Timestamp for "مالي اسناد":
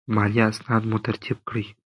0.15-0.81